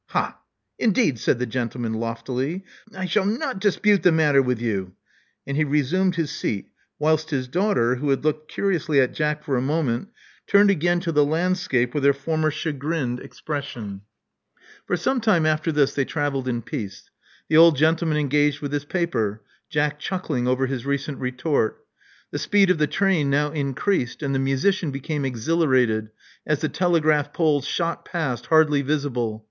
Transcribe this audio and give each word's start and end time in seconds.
Ha! 0.07 0.39
Indeed!" 0.79 1.19
said 1.19 1.37
the 1.37 1.45
gentleman 1.45 1.93
loftily. 1.93 2.63
I 2.97 3.05
shall 3.05 3.23
not— 3.23 3.55
ah— 3.57 3.59
dispute 3.59 4.01
the 4.01 4.11
matter 4.11 4.41
with 4.41 4.59
you." 4.59 4.93
And 5.45 5.55
he 5.55 5.63
resumed 5.63 6.15
his 6.15 6.31
seat, 6.31 6.69
whilst 6.97 7.29
his 7.29 7.47
daughter, 7.47 7.93
who 7.97 8.09
had 8.09 8.23
looked 8.25 8.49
curiously 8.49 8.99
at 8.99 9.13
Jack 9.13 9.43
for 9.43 9.57
a 9.57 9.61
moment, 9.61 10.07
turned 10.47 10.71
again 10.71 11.01
to 11.01 11.11
the 11.11 11.23
landscape 11.23 11.93
with 11.93 12.03
her 12.03 12.13
former 12.13 12.49
chagrined 12.49 13.19
expression. 13.19 13.83
6o 13.83 13.85
Love 13.85 13.85
Among 13.85 14.01
the 14.01 14.57
Artists 14.57 14.83
For 14.89 14.97
some 14.97 15.21
time 15.21 15.45
after 15.45 15.71
this 15.71 15.93
they 15.93 16.03
travelled 16.05 16.47
in 16.47 16.63
peace: 16.63 17.11
the 17.47 17.57
old 17.57 17.77
gentleman 17.77 18.17
engaged 18.17 18.59
with 18.61 18.73
his 18.73 18.85
paper: 18.85 19.43
Jack 19.69 19.99
chuckling 19.99 20.47
over 20.47 20.65
his 20.65 20.83
recent 20.83 21.19
retort. 21.19 21.85
The 22.31 22.39
speed 22.39 22.71
of 22.71 22.79
the 22.79 22.87
train 22.87 23.29
now 23.29 23.51
increased; 23.51 24.23
and 24.23 24.33
the 24.33 24.39
musician 24.39 24.89
became 24.89 25.23
exhil 25.25 25.59
arated 25.63 26.09
as 26.47 26.61
the 26.61 26.69
telegfraph 26.69 27.33
poles 27.33 27.67
shot 27.67 28.03
past, 28.03 28.47
hardly 28.47 28.81
visible. 28.81 29.39